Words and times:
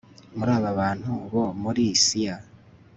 muri 0.37 0.51
abantu 0.71 1.09
bo 1.31 1.45
muri 1.61 1.83
cia 2.03 2.35